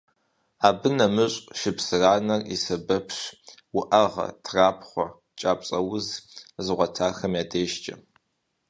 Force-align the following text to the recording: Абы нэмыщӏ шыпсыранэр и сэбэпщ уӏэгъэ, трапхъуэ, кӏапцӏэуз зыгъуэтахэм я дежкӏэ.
Абы 0.67 0.89
нэмыщӏ 0.97 1.37
шыпсыранэр 1.59 2.41
и 2.53 2.57
сэбэпщ 2.63 3.17
уӏэгъэ, 3.79 4.27
трапхъуэ, 4.43 5.05
кӏапцӏэуз 5.39 6.07
зыгъуэтахэм 6.65 7.33
я 7.41 7.43
дежкӏэ. 7.51 7.95